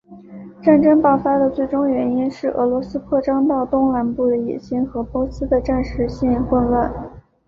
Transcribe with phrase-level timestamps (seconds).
[0.63, 6.91] 战争爆发的最终原因是俄罗斯扩张到东南部的野心和波斯的暂时性混乱。